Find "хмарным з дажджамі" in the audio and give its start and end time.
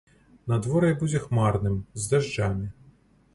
1.25-2.67